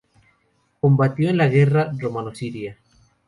Combatió 0.79 1.29
en 1.29 1.37
la 1.37 1.47
guerra 1.47 1.91
romano-siria. 1.95 2.75